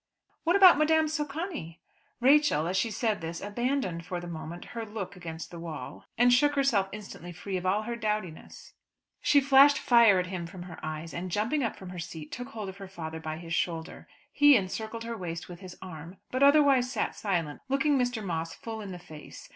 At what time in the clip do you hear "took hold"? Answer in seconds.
12.31-12.67